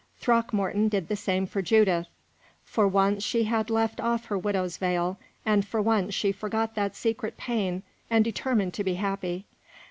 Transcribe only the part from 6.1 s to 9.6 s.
she forgot that secret pain and determined to be happy.